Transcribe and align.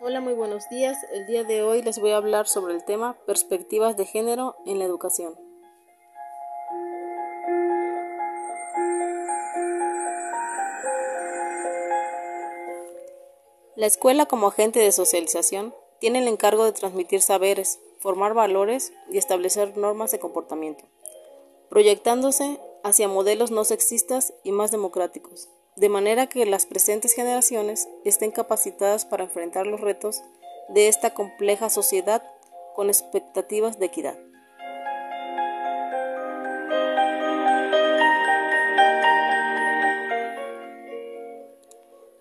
Hola, 0.00 0.20
muy 0.20 0.34
buenos 0.34 0.68
días. 0.68 0.96
El 1.12 1.26
día 1.26 1.42
de 1.42 1.64
hoy 1.64 1.82
les 1.82 1.98
voy 1.98 2.12
a 2.12 2.18
hablar 2.18 2.46
sobre 2.46 2.72
el 2.72 2.84
tema 2.84 3.16
perspectivas 3.26 3.96
de 3.96 4.06
género 4.06 4.54
en 4.64 4.78
la 4.78 4.84
educación. 4.84 5.34
La 13.74 13.86
escuela 13.86 14.26
como 14.26 14.46
agente 14.46 14.78
de 14.78 14.92
socialización 14.92 15.74
tiene 15.98 16.20
el 16.20 16.28
encargo 16.28 16.64
de 16.64 16.72
transmitir 16.72 17.20
saberes, 17.20 17.80
formar 17.98 18.34
valores 18.34 18.92
y 19.10 19.18
establecer 19.18 19.76
normas 19.76 20.12
de 20.12 20.20
comportamiento, 20.20 20.84
proyectándose 21.70 22.60
hacia 22.84 23.08
modelos 23.08 23.50
no 23.50 23.64
sexistas 23.64 24.32
y 24.44 24.52
más 24.52 24.70
democráticos 24.70 25.48
de 25.78 25.88
manera 25.88 26.26
que 26.26 26.44
las 26.46 26.66
presentes 26.66 27.14
generaciones 27.14 27.88
estén 28.04 28.30
capacitadas 28.30 29.04
para 29.04 29.24
enfrentar 29.24 29.66
los 29.66 29.80
retos 29.80 30.22
de 30.68 30.88
esta 30.88 31.14
compleja 31.14 31.70
sociedad 31.70 32.22
con 32.74 32.88
expectativas 32.88 33.78
de 33.78 33.86
equidad. 33.86 34.18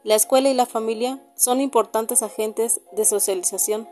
La 0.03 0.16
escuela 0.16 0.50
y 0.50 0.53
la 0.53 0.66
familia 0.66 1.20
son 1.36 1.59
importantes 1.59 2.23
agentes 2.23 2.80
de 2.94 3.03
socialización 3.03 3.89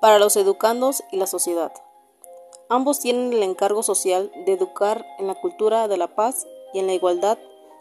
para 0.00 0.18
los 0.18 0.36
educandos 0.36 1.02
y 1.12 1.18
la 1.18 1.26
sociedad. 1.26 1.72
Ambos 2.70 3.00
tienen 3.00 3.32
el 3.32 3.42
encargo 3.42 3.82
social 3.82 4.30
de 4.46 4.52
educar 4.52 5.04
en 5.18 5.26
la 5.26 5.34
cultura 5.34 5.86
de 5.86 5.96
la 5.96 6.14
paz 6.14 6.46
y 6.72 6.78
en 6.78 6.86
la 6.86 6.94
igualdad 6.94 7.38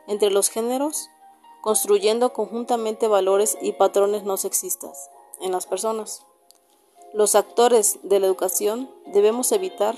entre 0.07 0.31
los 0.31 0.49
géneros, 0.49 1.09
construyendo 1.61 2.33
conjuntamente 2.33 3.07
valores 3.07 3.57
y 3.61 3.73
patrones 3.73 4.23
no 4.23 4.37
sexistas 4.37 5.09
en 5.41 5.51
las 5.51 5.65
personas. 5.67 6.25
Los 7.13 7.35
actores 7.35 7.99
de 8.03 8.19
la 8.19 8.27
educación 8.27 8.89
debemos 9.07 9.51
evitar, 9.51 9.95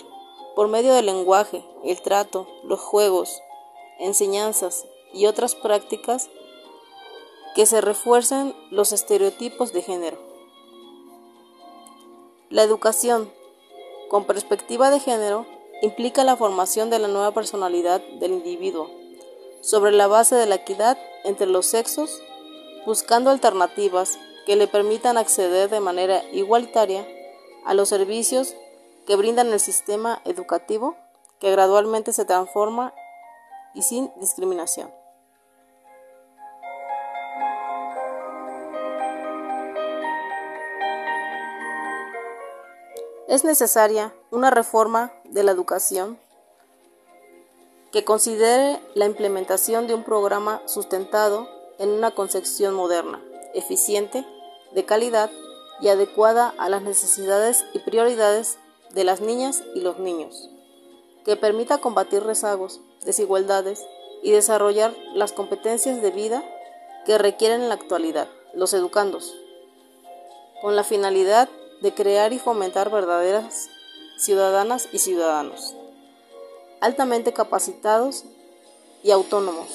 por 0.56 0.68
medio 0.68 0.94
del 0.94 1.06
lenguaje, 1.06 1.64
el 1.84 2.02
trato, 2.02 2.48
los 2.64 2.80
juegos, 2.80 3.42
enseñanzas 4.00 4.86
y 5.14 5.26
otras 5.26 5.56
prácticas, 5.56 6.30
que 7.56 7.66
se 7.66 7.82
refuercen 7.82 8.56
los 8.72 8.92
estereotipos 8.92 9.74
de 9.74 9.82
género. 9.82 10.18
La 12.50 12.64
educación, 12.64 13.32
con 14.10 14.26
perspectiva 14.26 14.90
de 14.90 15.00
género, 15.00 15.46
implica 15.82 16.24
la 16.24 16.36
formación 16.36 16.90
de 16.90 17.00
la 17.00 17.08
nueva 17.08 17.32
personalidad 17.32 18.02
del 18.20 18.34
individuo, 18.34 18.90
sobre 19.62 19.92
la 19.92 20.08
base 20.08 20.36
de 20.36 20.46
la 20.46 20.56
equidad 20.56 20.98
entre 21.24 21.48
los 21.48 21.66
sexos, 21.66 22.22
buscando 22.86 23.30
alternativas 23.30 24.18
que 24.46 24.56
le 24.56 24.68
permitan 24.68 25.18
acceder 25.18 25.70
de 25.70 25.80
manera 25.80 26.24
igualitaria 26.32 27.08
a 27.66 27.74
los 27.74 27.90
servicios 27.90 28.56
que 29.06 29.16
brindan 29.16 29.48
el 29.48 29.60
sistema 29.60 30.22
educativo 30.26 30.96
que 31.40 31.52
gradualmente 31.52 32.14
se 32.14 32.26
transforma 32.26 32.94
y 33.74 33.82
sin 33.82 34.12
discriminación. 34.20 34.92
Es 43.28 43.44
necesaria 43.44 44.14
una 44.32 44.50
reforma 44.50 45.14
de 45.26 45.44
la 45.44 45.52
educación 45.52 46.20
que 47.92 48.04
considere 48.04 48.80
la 48.94 49.06
implementación 49.06 49.88
de 49.88 49.96
un 49.96 50.04
programa 50.04 50.62
sustentado 50.66 51.50
en 51.80 51.90
una 51.90 52.12
concepción 52.12 52.76
moderna, 52.76 53.22
eficiente, 53.54 54.26
de 54.74 54.86
calidad 54.86 55.32
y 55.82 55.88
adecuada 55.88 56.54
a 56.58 56.70
las 56.70 56.84
necesidades 56.84 57.66
y 57.74 57.80
prioridades 57.80 58.60
de 58.92 59.04
las 59.04 59.22
niñas 59.22 59.64
y 59.74 59.82
los 59.82 59.98
niños, 59.98 60.50
que 61.26 61.36
permita 61.36 61.80
combatir 61.80 62.24
rezagos, 62.24 62.80
desigualdades 63.04 63.84
y 64.22 64.32
desarrollar 64.32 64.96
las 65.16 65.32
competencias 65.32 66.02
de 66.02 66.12
vida 66.12 66.44
que 67.06 67.18
requieren 67.18 67.62
en 67.62 67.70
la 67.70 67.76
actualidad 67.76 68.28
los 68.54 68.74
educandos, 68.74 69.36
con 70.62 70.76
la 70.76 70.84
finalidad 70.84 71.50
de 71.82 71.94
crear 71.94 72.34
y 72.34 72.40
fomentar 72.40 72.92
verdaderas 72.92 73.70
ciudadanas 74.18 74.90
y 74.92 75.00
ciudadanos 75.00 75.76
altamente 76.82 77.34
capacitados 77.34 78.24
y 79.04 79.12
autónomos, 79.12 79.68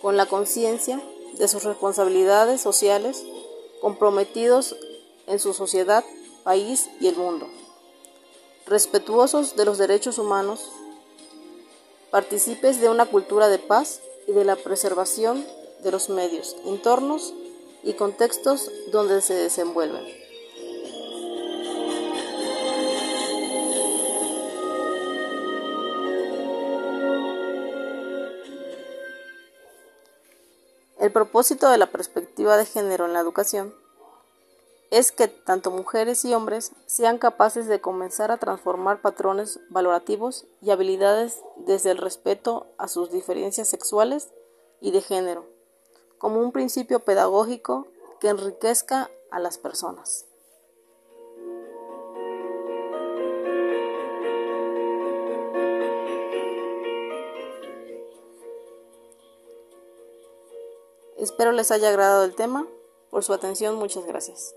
con 0.00 0.16
la 0.16 0.26
conciencia 0.26 1.02
de 1.36 1.48
sus 1.48 1.64
responsabilidades 1.64 2.60
sociales, 2.60 3.24
comprometidos 3.80 4.76
en 5.26 5.38
su 5.38 5.54
sociedad, 5.54 6.04
país 6.44 6.88
y 7.00 7.08
el 7.08 7.16
mundo, 7.16 7.46
respetuosos 8.66 9.56
de 9.56 9.64
los 9.64 9.78
derechos 9.78 10.18
humanos, 10.18 10.70
partícipes 12.10 12.80
de 12.80 12.88
una 12.88 13.06
cultura 13.06 13.48
de 13.48 13.58
paz 13.58 14.00
y 14.26 14.32
de 14.32 14.44
la 14.44 14.56
preservación 14.56 15.46
de 15.82 15.92
los 15.92 16.08
medios, 16.08 16.56
entornos 16.64 17.34
y 17.82 17.92
contextos 17.92 18.70
donde 18.90 19.20
se 19.20 19.34
desenvuelven. 19.34 20.17
El 31.08 31.12
propósito 31.12 31.70
de 31.70 31.78
la 31.78 31.86
perspectiva 31.86 32.58
de 32.58 32.66
género 32.66 33.06
en 33.06 33.14
la 33.14 33.20
educación 33.20 33.74
es 34.90 35.10
que 35.10 35.26
tanto 35.26 35.70
mujeres 35.70 36.22
y 36.26 36.34
hombres 36.34 36.72
sean 36.84 37.16
capaces 37.16 37.66
de 37.66 37.80
comenzar 37.80 38.30
a 38.30 38.36
transformar 38.36 39.00
patrones 39.00 39.58
valorativos 39.70 40.44
y 40.60 40.70
habilidades 40.70 41.40
desde 41.56 41.92
el 41.92 41.96
respeto 41.96 42.66
a 42.76 42.88
sus 42.88 43.10
diferencias 43.10 43.68
sexuales 43.68 44.28
y 44.82 44.90
de 44.90 45.00
género, 45.00 45.46
como 46.18 46.42
un 46.42 46.52
principio 46.52 47.00
pedagógico 47.00 47.86
que 48.20 48.28
enriquezca 48.28 49.10
a 49.30 49.40
las 49.40 49.56
personas. 49.56 50.27
Espero 61.18 61.50
les 61.50 61.72
haya 61.72 61.88
agradado 61.88 62.24
el 62.24 62.34
tema. 62.34 62.66
Por 63.10 63.24
su 63.24 63.32
atención, 63.32 63.74
muchas 63.74 64.06
gracias. 64.06 64.54